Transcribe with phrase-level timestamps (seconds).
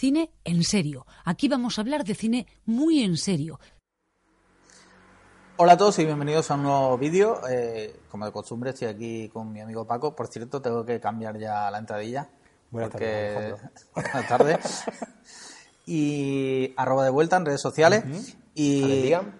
[0.00, 1.06] cine en serio.
[1.26, 3.60] Aquí vamos a hablar de cine muy en serio.
[5.58, 7.38] Hola a todos y bienvenidos a un nuevo vídeo.
[7.50, 10.16] Eh, como de costumbre, estoy aquí con mi amigo Paco.
[10.16, 12.30] Por cierto, tengo que cambiar ya la entradilla.
[12.70, 13.34] Buenas porque...
[13.34, 13.88] tardes.
[13.94, 14.84] Buenas tardes.
[15.84, 18.02] y arroba de vuelta en redes sociales.
[18.54, 19.32] Y ¿Alex Liam?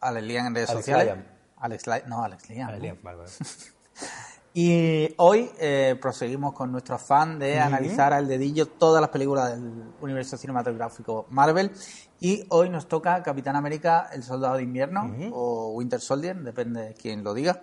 [0.00, 1.06] Alex Liam en redes Alex sociales.
[1.06, 1.24] Liam.
[1.58, 2.66] Alex Li- No, Alex Liam.
[2.66, 2.82] Vale, ¿no?
[2.82, 3.30] Liam, vale, vale.
[4.52, 9.84] Y hoy eh, proseguimos con nuestro afán de analizar al dedillo todas las películas del
[10.00, 11.70] universo cinematográfico Marvel.
[12.18, 16.94] Y hoy nos toca Capitán América, El Soldado de Invierno o Winter Soldier, depende de
[16.94, 17.62] quién lo diga.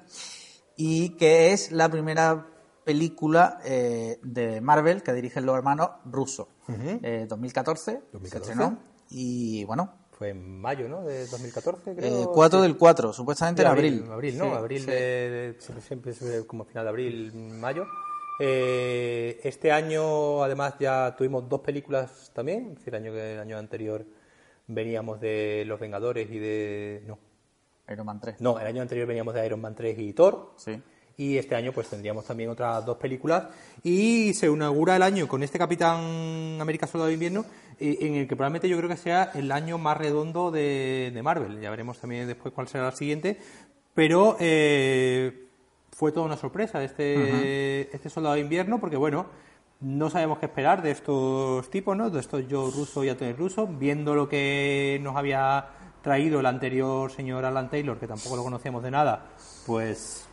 [0.77, 2.47] Y que es la primera
[2.85, 6.47] película eh, de Marvel que dirigen los hermanos rusos.
[6.69, 8.51] Eh, 2014, se 2014.
[8.51, 8.79] estrenó.
[9.09, 11.03] Y bueno, Fue en mayo, ¿no?
[11.03, 12.31] De 2014, eh, creo.
[12.31, 12.63] 4 Sí.
[12.67, 14.05] del 4, supuestamente en abril.
[14.09, 14.45] Abril, ¿no?
[14.45, 14.85] Sí, abril sí.
[14.87, 17.85] de, de- siempre, siempre como final de abril, mayo.
[18.39, 22.69] Eh, este año, además, ya tuvimos dos películas también.
[22.71, 24.05] Es decir, el año, el año anterior
[24.67, 27.03] veníamos de Los Vengadores y de...
[27.05, 27.19] No,
[27.89, 28.41] Iron Man 3.
[28.41, 30.53] no, el año anterior veníamos de Iron Man 3 y Thor.
[30.57, 30.81] Sí.
[31.19, 33.45] Y este año pues tendríamos también otras dos películas.
[33.81, 37.43] Y se inaugura el año con este Capitán América Soldado de Invierno,
[37.79, 41.23] eh, en el que probablemente yo creo que sea el año más redondo de, de
[41.23, 41.59] Marvel.
[41.59, 43.39] Ya veremos también después cuál será el siguiente.
[43.95, 45.47] Pero eh,
[45.91, 49.25] fue toda una sorpresa este, este Soldado de Invierno, porque bueno,
[49.79, 52.11] no sabemos qué esperar de estos tipos, ¿no?
[52.11, 55.65] De estos Joe Russo y Anthony Russo, viendo lo que nos había
[56.03, 59.29] traído el anterior señor Alan Taylor, que tampoco lo conocíamos de nada,
[59.65, 60.27] pues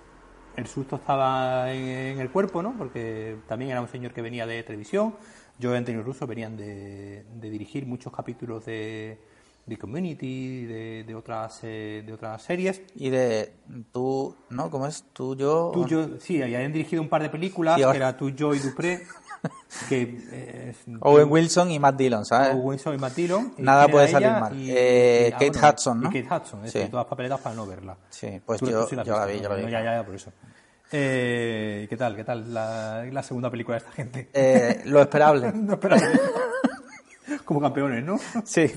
[0.56, 2.74] el susto estaba en, en el cuerpo, ¿no?
[2.76, 5.14] Porque también era un señor que venía de televisión.
[5.58, 9.18] Yo y Antonio Russo venían de, de dirigir muchos capítulos de,
[9.66, 12.82] de Community, de, de otras eh, de otras series.
[12.96, 13.52] Y de
[13.92, 14.70] tú, ¿no?
[14.70, 15.04] ¿Cómo es?
[15.12, 15.70] Tú, yo.
[15.72, 18.54] Tú, yo, sí, y habían dirigido un par de películas, ahora- que era Tú, yo
[18.54, 19.06] y Dupré,
[19.88, 22.54] que eh, es- Owen Wilson y Matt Dillon, ¿sabes?
[22.54, 24.58] Owen Wilson y Matt Dillon, Nada puede salir mal.
[24.58, 26.10] y- Eh, y- ah, Kate bueno, Hudson, ¿no?
[26.10, 26.88] Y Kate Hudson, eso, Sí.
[26.90, 27.96] todas papeletas para no verla.
[28.10, 29.62] Sí, pues Tú- yo, tú sí yo la vi, yo la vi.
[29.62, 29.68] ¿no?
[29.68, 30.32] Ya, ya, ya, por eso.
[30.92, 32.14] Eh, ¿Qué tal?
[32.14, 34.28] ¿Qué tal la, la segunda película de esta gente?
[34.32, 35.50] Eh, lo esperable.
[35.54, 35.96] No, espera.
[37.44, 38.18] Como campeones, ¿no?
[38.44, 38.70] Sí.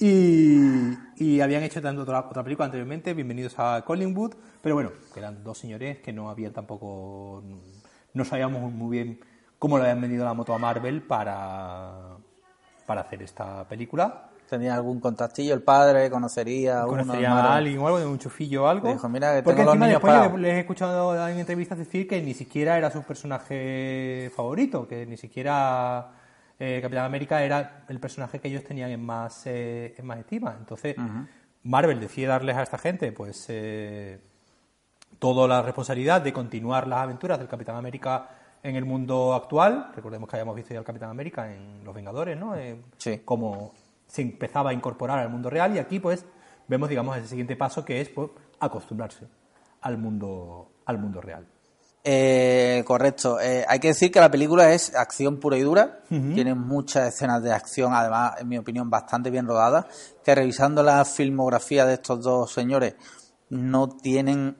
[0.00, 5.20] Y, y habían hecho tanto otra, otra película anteriormente, Bienvenidos a Collingwood, pero bueno, que
[5.20, 7.42] eran dos señores que no habían tampoco.
[8.14, 9.20] No sabíamos muy bien
[9.58, 12.16] cómo le habían vendido la moto a Marvel para,
[12.86, 14.30] para hacer esta película.
[14.48, 18.66] Tenía algún contactillo, el padre, conocería conocería a alguien o algo, de un chufillo o
[18.66, 18.90] algo.
[18.90, 20.40] Dijo, "Mira, que Porque tengo los encima niños después pagados".
[20.40, 25.18] les he escuchado en entrevistas decir que ni siquiera era su personaje favorito, que ni
[25.18, 26.12] siquiera
[26.58, 30.56] eh, Capitán América era el personaje que ellos tenían en más, eh, en más estima.
[30.58, 30.96] Entonces,
[31.62, 34.18] Marvel decide darles a esta gente, pues, eh,
[35.18, 38.28] toda la responsabilidad de continuar las aventuras del Capitán América
[38.62, 39.90] en el mundo actual.
[39.94, 42.56] Recordemos que habíamos visto ya al Capitán América en Los Vengadores, ¿no?
[42.56, 43.22] Eh, Sí.
[43.24, 43.72] Cómo
[44.06, 46.24] se empezaba a incorporar al mundo real y aquí, pues,
[46.66, 48.30] vemos, digamos, el siguiente paso que es pues,
[48.60, 49.26] acostumbrarse
[49.82, 51.46] al mundo, al mundo real.
[52.04, 53.38] Eh, correcto.
[53.40, 56.00] Eh, hay que decir que la película es acción pura y dura.
[56.08, 60.16] Tiene muchas escenas de acción, además, en mi opinión, bastante bien rodadas.
[60.24, 62.94] Que revisando la filmografía de estos dos señores,
[63.50, 64.56] no tienen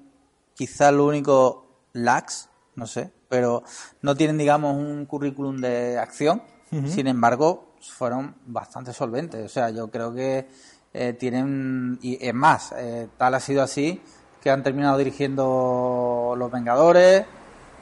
[0.55, 3.63] quizás lo único lax, no sé, pero
[4.03, 6.43] no tienen, digamos, un currículum de acción.
[6.89, 9.45] Sin embargo, fueron bastante solventes.
[9.45, 10.47] O sea, yo creo que
[10.95, 14.03] eh, tienen, y es más, eh, tal ha sido así,
[14.43, 17.25] que han terminado dirigiendo Los Vengadores,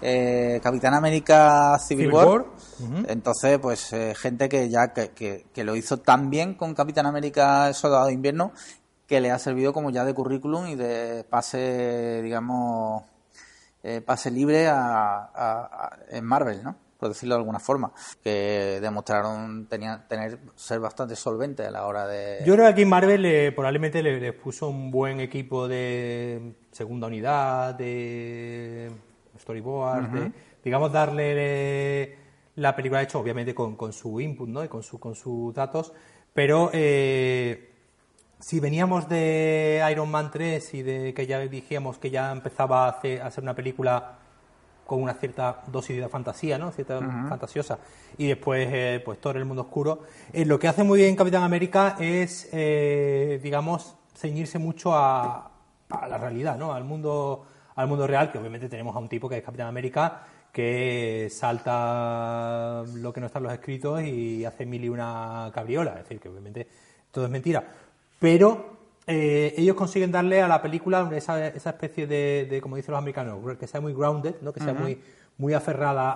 [0.03, 2.45] eh, Capitán América Civil, Civil War.
[3.09, 7.07] Entonces, pues eh, gente que ya que, que- que lo hizo tan bien con Capitán
[7.07, 8.53] América Soldado de Invierno
[9.07, 13.05] que le ha servido como ya de currículum y de pase, digamos,
[13.89, 16.75] eh, pase libre a, a- a- en Marvel, ¿no?
[16.99, 17.93] Por decirlo de alguna forma,
[18.25, 22.85] que demostraron tenían, tener ser bastante solventes a la hora de Yo creo que aquí
[22.87, 28.91] Marvel eh, probablemente le- les puso un buen equipo de segunda unidad, de
[29.39, 30.33] storyboard, de,
[30.65, 32.17] digamos, darle
[32.57, 34.65] la película hecho, obviamente con, con su input, ¿no?
[34.65, 35.93] Y con, su, con sus datos,
[36.33, 37.76] pero eh,
[38.39, 42.91] si veníamos de Iron Man 3 y de que ya dijimos que ya empezaba a
[42.91, 44.19] hacer, a hacer una película
[44.87, 46.71] con una cierta dosis de fantasía, ¿no?
[46.71, 47.79] Cierta fantasiosa.
[48.19, 50.03] Y después, eh, pues todo el mundo oscuro.
[50.33, 55.51] Eh, lo que hace muy bien Capitán América es, eh, digamos, ceñirse mucho a,
[55.91, 56.73] a la realidad, ¿no?
[56.73, 60.23] Al mundo, al mundo real, que obviamente tenemos a un tipo que es Capitán América,
[60.53, 65.93] que salta lo que no está en los escritos y hace mil y una cabriola.
[65.93, 66.69] Es decir, que obviamente
[67.11, 67.65] todo es mentira.
[68.19, 68.77] Pero
[69.07, 72.99] eh, ellos consiguen darle a la película esa, esa especie de, de, como dicen los
[72.99, 74.53] americanos, que sea muy grounded, ¿no?
[74.53, 75.01] que sea muy,
[75.39, 76.13] muy aferrada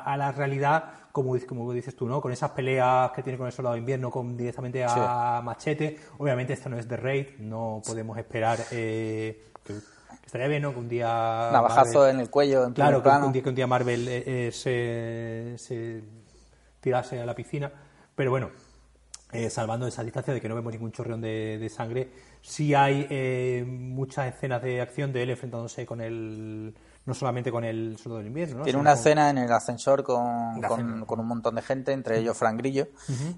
[0.00, 2.20] a, la realidad, como, como dices tú, ¿no?
[2.20, 5.98] Con esas peleas que tiene con el soldado de invierno, con directamente a machete.
[6.18, 9.74] Obviamente esto no es The Raid, no podemos esperar eh, que,
[10.24, 10.72] estaría bien, ¿no?
[10.72, 11.50] Que un día...
[11.52, 15.54] Navajazo en el cuello, en Claro, que un, día, que un día Marvel eh, se,
[15.58, 16.02] se
[16.80, 17.70] tirase a la piscina.
[18.14, 18.50] Pero bueno,
[19.36, 22.10] eh, salvando esa distancia de que no vemos ningún chorreón de, sangre,
[22.40, 26.74] sí hay eh, muchas escenas de acción de él enfrentándose con el
[27.04, 28.64] no solamente con el soldado del invierno.
[28.64, 32.58] Tiene una escena en el ascensor con, con, un montón de gente, entre ellos Frank
[32.58, 32.88] Grillo.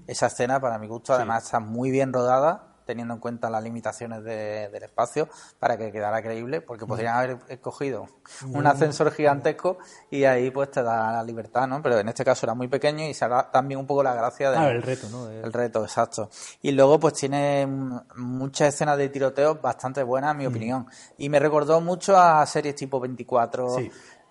[0.07, 4.23] Esa escena, para mi gusto, además está muy bien rodada teniendo en cuenta las limitaciones
[4.23, 8.07] del espacio para que quedara creíble, porque podrían haber escogido
[8.47, 9.77] un ascensor gigantesco
[10.09, 11.83] y ahí pues te da la libertad, ¿no?
[11.83, 14.49] Pero en este caso era muy pequeño y se da también un poco la gracia
[14.49, 15.29] del el reto, ¿no?
[15.29, 16.31] El reto, exacto.
[16.63, 17.67] Y luego pues tiene
[18.15, 20.87] muchas escenas de tiroteo bastante buenas, en mi opinión.
[21.19, 23.77] Y me recordó mucho a series tipo 24.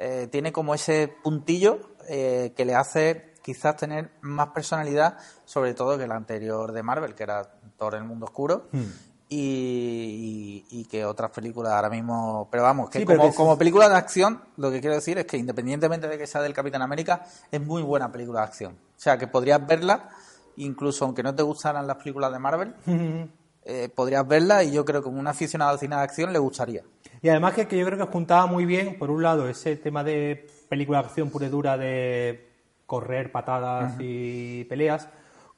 [0.01, 5.17] Eh, tiene como ese puntillo eh, que le hace quizás tener más personalidad,
[5.47, 8.67] sobre todo que el anterior de Marvel, que era Thor el mundo oscuro.
[8.73, 8.85] Hmm.
[9.31, 12.49] Y, que otras películas ahora mismo.
[12.51, 16.17] Pero vamos, que como, película de acción, lo que quiero decir es que independientemente de
[16.17, 18.73] que sea del Capitán América, es muy buena película de acción.
[18.73, 20.09] O sea, que podrías verla,
[20.57, 22.75] incluso aunque no te gustaran las películas de Marvel,
[23.65, 26.39] eh, podrías verla y yo creo que como un aficionado al cine de acción le
[26.39, 26.83] gustaría.
[27.21, 30.47] Y además que, yo creo que juntaba muy bien, por un lado, ese tema de
[30.71, 32.49] película de acción pura y dura de
[32.87, 35.09] correr, patadas y peleas,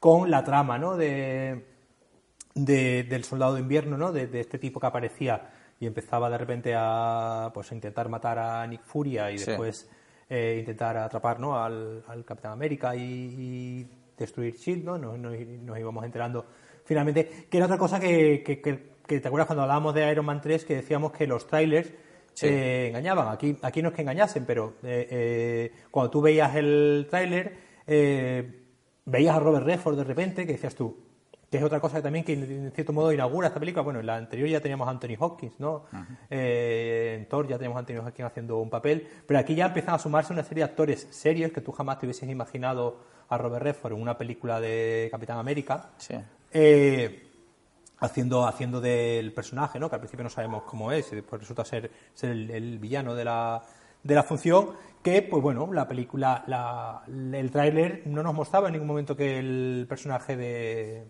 [0.00, 0.96] con la trama, ¿no?
[0.96, 1.69] De
[2.54, 4.12] del soldado de invierno, ¿no?
[4.12, 8.82] De, este tipo que aparecía y empezaba de repente a pues intentar matar a Nick
[8.84, 9.88] Furia y después
[10.28, 11.62] eh, intentar atrapar ¿no?
[11.62, 13.86] al, Capitán América y,
[14.16, 14.98] destruir Shield, ¿no?
[14.98, 15.34] Nos,
[15.78, 16.44] íbamos enterando
[16.84, 17.46] finalmente.
[17.48, 20.76] Que era otra cosa que, que, te acuerdas cuando hablábamos de Iron Man 3 que
[20.76, 21.90] decíamos que los trailers
[22.42, 23.28] eh, engañaban.
[23.28, 27.70] Aquí, aquí no es que engañasen, pero eh, cuando tú veías el tráiler
[29.06, 30.96] veías a Robert Redford de repente que decías tú,
[31.50, 33.82] que es otra cosa también que en cierto modo inaugura esta película.
[33.82, 35.84] Bueno, en la anterior ya teníamos a Anthony Hopkins, ¿no?
[36.30, 39.94] Eh, en Thor ya teníamos a Anthony Hopkins haciendo un papel, pero aquí ya empiezan
[39.94, 43.64] a sumarse una serie de actores serios que tú jamás te hubieses imaginado a Robert
[43.64, 45.90] Redford en una película de Capitán América.
[46.52, 47.28] Eh,
[47.98, 49.88] haciendo, haciendo del personaje, ¿no?
[49.88, 53.24] Que al principio no sabemos cómo es y después resulta ser, ser el, villano de
[53.24, 53.60] la,
[54.04, 54.70] de la función
[55.02, 59.38] que, pues bueno, la película, la, el tráiler no nos mostraba en ningún momento que
[59.38, 61.08] el personaje de,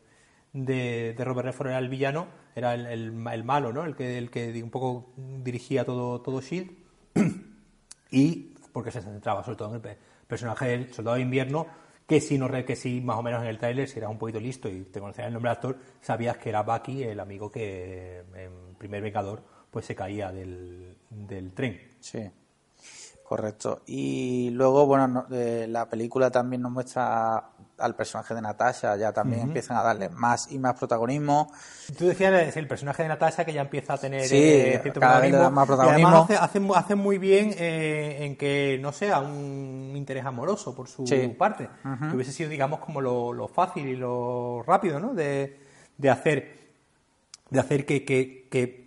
[0.52, 3.85] de, Robert Redford era el villano, era el, el, malo, ¿no?
[3.85, 6.70] El que, el que un poco dirigía todo, todo Shield.
[8.11, 11.67] y porque se centraba sobre todo en el personaje del soldado de invierno,
[12.06, 14.41] que si no que si más o menos en el tráiler, si eras un poquito
[14.41, 18.25] listo y te conocías el nombre del actor, sabías que era Bucky, el amigo que
[18.35, 21.81] en primer Vengador pues se caía del, del tren.
[22.00, 22.29] Sí.
[23.23, 23.82] Correcto.
[23.87, 27.50] Y luego, bueno, la película también nos muestra
[27.81, 31.53] al personaje de Natasha, ya también empiezan a darle más y más protagonismo.
[31.99, 35.50] Tú decías el personaje de Natasha que ya empieza a tener eh, cierto cada protagonismo.
[35.50, 36.27] más protagonismo.
[36.29, 41.05] Y además hace, muy bien eh, en que no sea un interés amoroso por su
[41.37, 45.15] parte, que hubiese sido, digamos, como lo, fácil y lo rápido, ¿no?
[45.15, 45.59] De,
[45.97, 46.59] de hacer,
[47.50, 48.81] de hacer que, que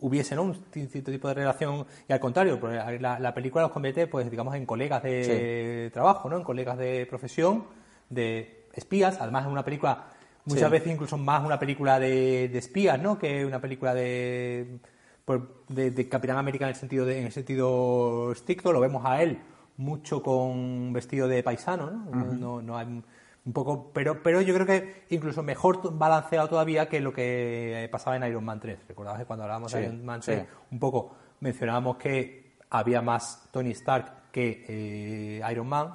[0.00, 4.30] hubiese un cierto tipo de relación y al contrario, pues, la, película los convierte, pues
[4.30, 6.38] digamos, en colegas de trabajo, ¿no?
[6.38, 7.64] En colegas de profesión,
[8.10, 9.18] de espías.
[9.20, 10.04] Además, es una película
[10.44, 13.18] muchas veces incluso más una película de, espías, ¿no?
[13.18, 14.78] Que una película de,
[15.24, 18.72] pues, de, Capitán América en el sentido de, en el sentido estricto.
[18.72, 19.38] Lo vemos a él
[19.76, 22.34] mucho con vestido de paisano, ¿no?
[22.34, 23.02] no, no hay
[23.46, 28.16] un poco, pero, pero yo creo que incluso mejor balanceado todavía que lo que pasaba
[28.16, 28.80] en Iron Man 3.
[28.88, 33.70] ¿Recordabas que cuando hablábamos de Iron Man 3, un poco mencionábamos que había más Tony
[33.70, 35.92] Stark que eh, Iron Man?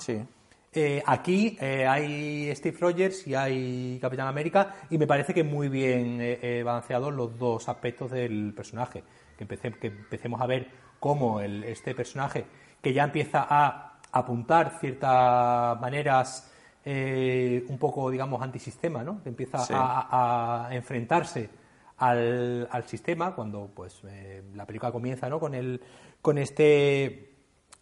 [0.75, 5.69] Eh, aquí eh, hay Steve Rogers y hay Capitán América y me parece que muy
[5.69, 6.19] bien
[6.65, 9.03] balanceados los dos aspectos del personaje.
[9.37, 10.67] Que, que empecemos a ver
[10.99, 12.45] cómo el, este personaje,
[12.81, 16.51] que ya empieza a apuntar ciertas maneras
[16.87, 19.21] eh, un poco, digamos, antisistema, ¿no?
[19.21, 21.49] Que empieza a, enfrentarse
[21.97, 25.39] al, sistema cuando, pues, eh, la película comienza, ¿no?
[25.39, 25.81] Con el,
[26.21, 27.34] con este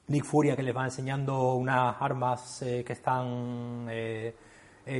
[0.07, 3.89] Nick Furia que les va enseñando unas armas eh, que están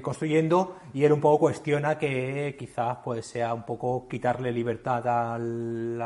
[0.01, 6.01] construyendo y él un poco cuestiona que quizás, pues, sea un poco quitarle libertad al,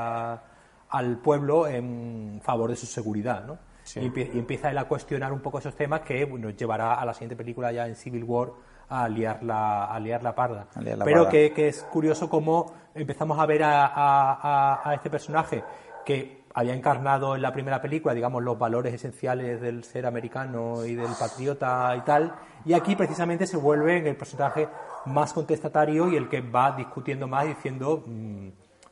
[0.90, 3.60] al pueblo en favor de su seguridad, ¿no?
[3.96, 7.36] Y, empieza él a cuestionar un poco esos temas que nos llevará a la siguiente
[7.36, 8.50] película ya en Civil War
[8.90, 10.68] a liar la, a liar la parda.
[11.04, 15.64] Pero Que, es curioso cómo empezamos a ver a, este personaje
[16.06, 20.96] que había encarnado en la primera película, digamos, los valores esenciales del ser americano y
[20.96, 22.34] del patriota y tal,
[22.66, 24.68] y aquí precisamente se vuelve el personaje
[25.06, 28.48] más contestatario y el que va discutiendo más diciendo, mm,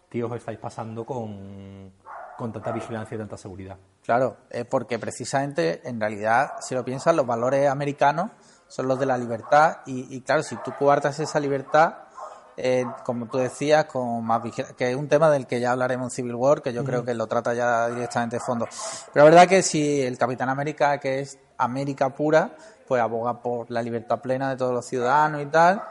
[0.10, 1.92] tíos, os estáis pasando con,
[2.38, 3.78] con tanta vigilancia y tanta seguridad.
[4.04, 8.30] Claro, es porque precisamente, en realidad, si lo piensas, los valores americanos
[8.68, 11.96] son los de la libertad y, y claro, si tú coartas esa libertad,
[12.58, 14.42] eh, como tú decías, con más
[14.78, 17.14] que es un tema del que ya hablaremos en Civil War, que yo creo que
[17.14, 18.68] lo trata ya directamente de fondo.
[19.14, 22.56] Pero la verdad que si el Capitán América, que es América pura,
[22.88, 25.84] pues aboga por la libertad plena de todos los ciudadanos y tal,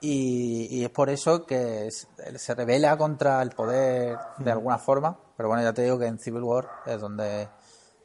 [0.00, 5.62] y, es por eso que se revela contra el poder de alguna forma, pero bueno,
[5.62, 7.48] ya te digo que en Civil War es donde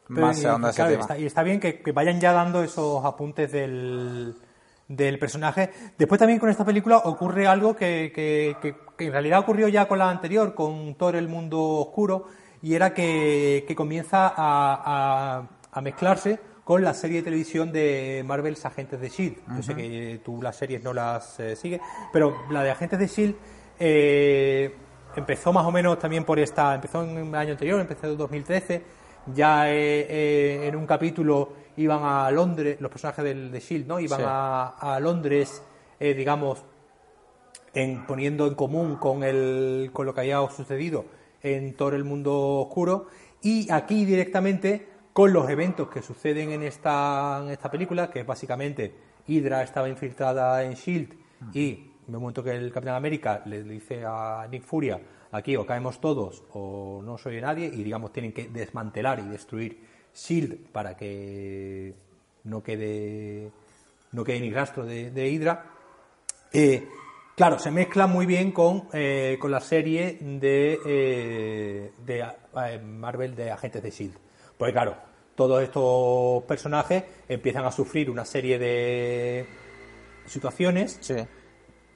[0.07, 1.17] más se ahonda ese tema.
[1.17, 4.35] y está bien que vayan ya dando esos apuntes del
[4.95, 5.69] del personaje.
[5.97, 10.09] Después también con esta película ocurre algo que, que, en realidad ocurrió ya con la
[10.09, 12.27] anterior, con Thor el mundo oscuro,
[12.61, 18.99] y era que, comienza a, a, mezclarse con la serie de televisión de Marvel's Agentes
[18.99, 19.55] de S.H.I.E.L.D.
[19.57, 21.81] Yo sé que tú las series no las eh, sigues,
[22.13, 23.37] pero la de Agentes de S.H.I.E.L.D.
[23.79, 24.75] Eh,
[25.15, 28.83] empezó más o menos también por esta, empezó en el año anterior, empezó en 2013,
[29.33, 33.99] ya eh, en un capítulo iban a Londres, los personajes del, de Shield, ¿no?
[33.99, 35.63] Iban a, Londres,
[35.99, 36.63] eh, digamos,
[37.73, 41.05] en, poniendo en común con, el, con lo que había sucedido
[41.41, 43.07] en todo el mundo oscuro.
[43.41, 48.93] Y aquí directamente con los eventos que suceden en esta, en esta película, que básicamente
[49.27, 51.13] Hydra estaba infiltrada en Shield
[51.53, 54.99] y en el momento que el Capitán América le, dice a Nick Furia,
[55.31, 59.90] aquí o caemos todos o no soy nadie, y digamos tienen que desmantelar y destruir
[60.13, 61.93] Shield para que
[62.43, 63.51] no quede
[64.11, 65.65] no quede ni rastro de, de Hydra.
[66.51, 66.87] Eh,
[67.35, 73.51] claro, se mezcla muy bien con, eh, con la serie de, eh, de Marvel de
[73.51, 74.17] Agentes de Shield.
[74.57, 74.97] Porque claro,
[75.35, 79.45] todos estos personajes empiezan a sufrir una serie de
[80.25, 80.99] situaciones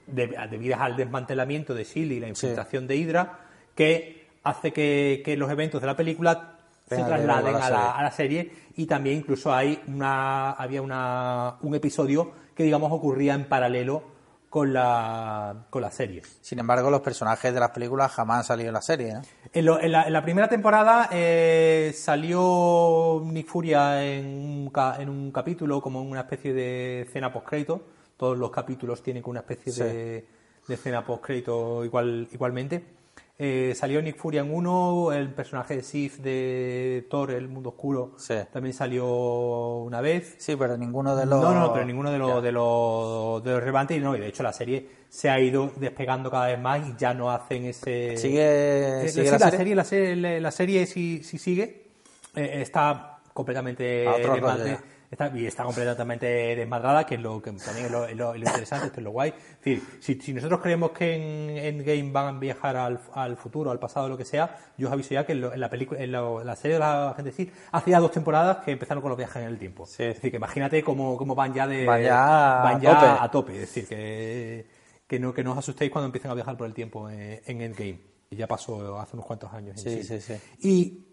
[0.07, 3.39] debidas al desmantelamiento de Shield y la infiltración de Hydra
[3.75, 6.54] que hace que, que los eventos de la película
[6.87, 11.73] se trasladen a la, a la, serie y también incluso hay una había una, un
[11.75, 14.15] episodio que digamos ocurría en paralelo
[14.55, 16.21] con la, con la serie.
[16.39, 19.13] Sin embargo, los personajes de las películas jamás han salido en la serie.
[19.51, 26.21] En, la, primera temporada eh, salió Nick Furia en un, en un capítulo como una
[26.21, 27.81] especie de escena post-crédito.
[28.15, 30.27] Todos los capítulos tienen una especie de,
[30.65, 32.81] de escena post-crédito igual, igualmente.
[33.37, 38.15] Eh, salió Nick Fury en uno, el personaje de Sif de Thor, el mundo oscuro,
[38.53, 39.05] también salió
[39.79, 40.35] una vez.
[40.37, 41.41] Sí, pero ninguno de los.
[41.41, 43.97] No, no, pero ninguno de los, de los, de los relevantes.
[43.97, 46.95] Y no, y de hecho la serie se ha ido despegando cada vez más y
[46.97, 48.15] ya no hacen ese.
[48.15, 49.75] ¿Sigue, eh, ¿sigue la, serie?
[49.75, 51.87] La serie, la serie, si, si sigue,
[52.35, 54.07] eh, está completamente
[55.09, 59.03] está, y está completamente desmadrada, que es lo que también es lo, interesante, esto es
[59.03, 59.29] lo guay.
[59.29, 63.71] Es decir, si, si nosotros creemos que en Endgame van a viajar al, al, futuro,
[63.71, 66.55] al pasado, lo que sea, yo os aviso ya que en, la película, en la,
[66.55, 69.49] serie de la gente decir, hace ya dos temporadas que empezaron con los viajes en
[69.49, 69.83] el tiempo.
[69.83, 72.01] Es decir, que imagínate cómo, cómo van ya de van
[72.81, 73.53] ya, a, tope.
[73.53, 74.67] Es decir, que,
[75.07, 77.61] que no, que no os asustéis cuando empiecen a viajar por el tiempo en, en
[77.61, 77.99] Endgame.
[78.29, 79.79] Y ya pasó hace unos cuantos años.
[79.79, 80.33] sí, sí, sí.
[80.59, 81.05] Y,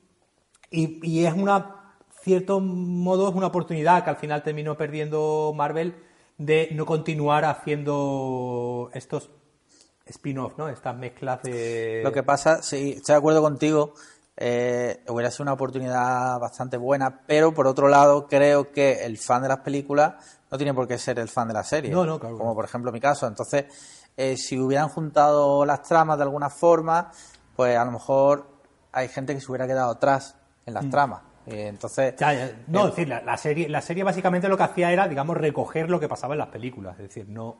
[0.71, 1.82] y, y es una
[2.23, 5.95] cierto modo es una oportunidad que al final terminó perdiendo Marvel
[6.39, 9.31] de no continuar haciendo estos
[10.07, 10.69] spin-off, ¿no?
[10.69, 12.01] Estas mezclas de...
[12.03, 13.95] Lo que pasa, sí, estoy de acuerdo contigo,
[14.37, 19.43] eh, hubiera sido una oportunidad bastante buena, pero por otro lado creo que el fan
[19.43, 20.15] de las películas
[20.51, 21.91] no tiene por qué ser el fan de la serie.
[21.91, 22.39] No, no, claro.
[22.39, 23.27] Como por ejemplo mi caso.
[23.27, 23.67] Entonces,
[24.17, 27.11] eh, si hubieran juntado las tramas de alguna forma,
[27.57, 28.47] pues a lo mejor
[28.93, 30.37] hay gente que se hubiera quedado atrás
[30.67, 30.91] en las mm.
[30.91, 31.32] tramas.
[31.47, 32.15] Eh, entonces,
[32.69, 35.99] no, es decir, la, serie, la serie básicamente lo que hacía era, digamos, recoger lo
[35.99, 36.95] que pasaba en las películas.
[36.99, 37.59] Es decir, no,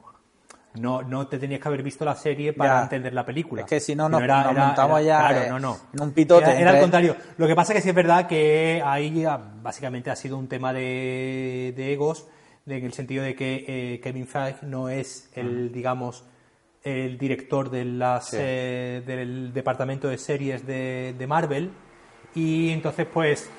[0.75, 3.63] no, no te tenías que haber visto la serie para entender la película.
[3.63, 5.79] Es que si no, nos, montamos ya claro, no, no.
[5.93, 6.59] en un pitote.
[6.59, 7.17] Era, al contrario.
[7.37, 9.25] Lo que pasa es que sí es verdad que ahí
[9.63, 12.27] básicamente ha sido un tema de, de egos,
[12.67, 16.25] en el sentido de que eh, Kevin Feige no es el, digamos,
[16.85, 21.71] el director de las, eh, del departamento de series de, de Marvel.
[22.35, 23.51] Y entonces, pues,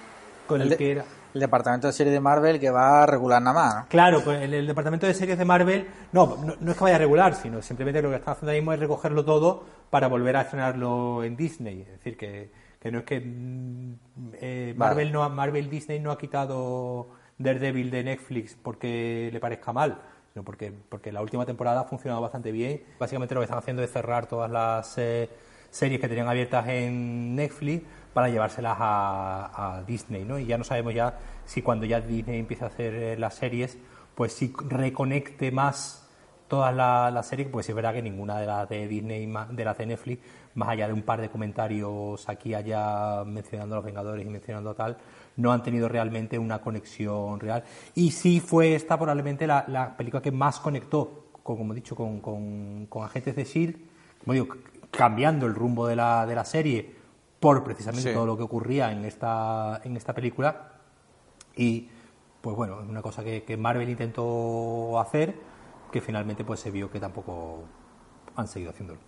[0.48, 1.06] con el, que era.
[1.34, 3.86] El departamento de series de Marvel que va a regular nada más.
[3.88, 7.34] Claro, pues el, departamento de series de Marvel, no, no, es que vaya a regular,
[7.36, 11.24] sino simplemente lo que están haciendo ahí mismo es recogerlo todo para volver a estrenarlo
[11.24, 11.82] en Disney.
[11.82, 13.94] Es decir, que, que no es que mm,
[14.34, 17.08] eh, Marvel, no, Marvel Disney no ha quitado
[17.38, 19.98] Daredevil de Netflix porque le parezca mal,
[20.34, 22.84] sino porque, porque la última temporada ha funcionado bastante bien.
[23.00, 25.30] Básicamente lo que están haciendo es cerrar todas las eh,
[25.72, 27.84] series que tenían abiertas en Netflix
[28.14, 30.40] para llevárselas a, a Disney, ¿no?
[30.40, 33.78] Y ya no sabemos ya si cuando ya Disney empieza a hacer eh, las series,
[34.16, 36.04] pues si reconecte más
[36.48, 39.86] todas las series, pues es verdad que ninguna de las de Disney, de las de
[39.88, 40.22] Netflix,
[40.54, 44.70] más allá de un par de comentarios aquí allá mencionando a los Vengadores y mencionando
[44.70, 44.98] a tal,
[45.38, 47.64] no han tenido realmente una conexión real.
[47.96, 52.88] Y sí fue esta probablemente la, película que más conectó, como he dicho, con, con,
[53.04, 53.80] agentes de S.H.I.E.L.D.,
[54.20, 54.48] como digo,
[54.92, 57.03] cambiando el rumbo de la, de la serie
[57.44, 60.72] por precisamente todo lo que ocurría en esta, en esta película.
[61.58, 61.90] Y,
[62.40, 65.36] pues bueno, es una cosa que, que Marvel intentó hacer
[65.92, 67.66] que finalmente pues se vio que tampoco
[68.38, 69.02] han seguido haciéndolo.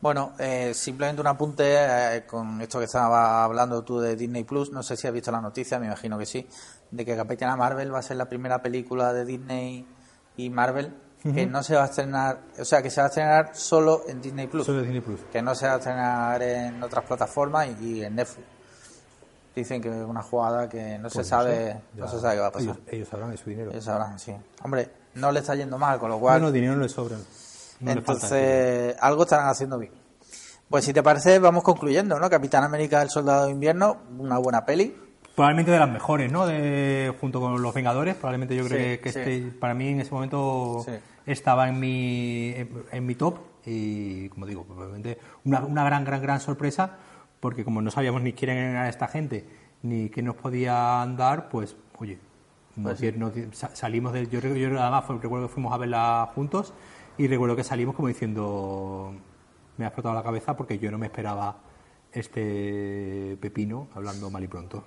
[0.00, 4.72] Bueno, eh, simplemente un apunte eh, con esto que estaba hablando tú de Disney Plus.
[4.72, 6.48] No sé si has visto la noticia, me imagino que sí,
[6.90, 9.86] de que Capitana Marvel va a ser la primera película de Disney
[10.38, 13.50] y Marvel que no se va a estrenar, o sea, que se va a estrenar
[13.54, 14.66] solo en Disney Plus.
[14.66, 15.20] Solo Disney Plus.
[15.32, 18.46] Que no se va a estrenar en otras plataformas y, en Netflix.
[19.54, 22.46] Dicen que es una jugada que no se pues sabe, no, se sabe qué va
[22.46, 22.76] a pasar.
[22.86, 23.70] Ellos, sabrán de su dinero.
[23.72, 24.32] Ellos sabrán, sí.
[24.62, 26.40] Hombre, no le está yendo mal, con lo cual...
[26.40, 27.16] Bueno, dinero no le sobra.
[27.80, 29.92] entonces, algo estarán haciendo bien.
[30.68, 32.30] Pues si te parece, vamos concluyendo, ¿no?
[32.30, 34.94] Capitán América, el Soldado de Invierno, una buena peli.
[35.38, 36.46] Probablemente de las mejores, ¿no?
[36.46, 40.84] De, junto con Los Vengadores, probablemente yo creo que este, para mí en ese momento
[41.26, 42.54] estaba en mi,
[42.90, 46.98] en, mi top y, como digo, probablemente una, una gran, gran, gran sorpresa
[47.38, 49.46] porque como no sabíamos ni quién era esta gente
[49.82, 52.18] ni qué nos podían dar, pues, oye,
[52.82, 53.00] pues
[53.74, 54.26] salimos de.
[54.26, 56.74] Yo, yo además fue, recuerdo que fuimos a verla juntos
[57.16, 59.14] y recuerdo que salimos como diciendo.
[59.76, 61.58] Me ha explotado la cabeza porque yo no me esperaba
[62.10, 64.84] este pepino hablando mal y pronto.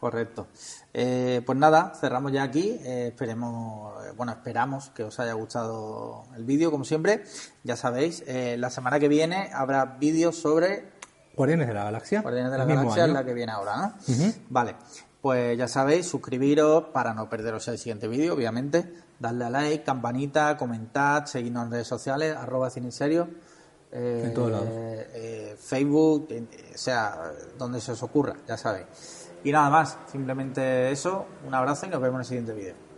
[0.00, 0.46] Correcto.
[0.94, 2.80] Eh, pues nada, cerramos ya aquí.
[2.82, 7.22] Eh, esperemos, eh, bueno, esperamos que os haya gustado el vídeo, como siempre.
[7.64, 10.98] Ya sabéis, la semana que viene habrá vídeos sobre
[11.36, 12.22] Guardianes de la Galaxia.
[12.22, 13.94] Guardianes de la Galaxia es la que viene ahora, ¿no?
[14.48, 14.76] Vale.
[15.20, 18.90] Pues ya sabéis, suscribiros para no perderos el siguiente vídeo, obviamente.
[19.18, 22.88] Darle a like, campanita, comentad, seguirnos en redes sociales, arroba cine
[23.92, 24.68] Eh, en todos lados.
[24.70, 26.28] Eh, Facebook,
[26.74, 28.86] o sea, donde se os ocurra, ya sabéis.
[29.42, 32.89] Y nada más, simplemente eso, un abrazo y nos vemos en el siguiente vídeo.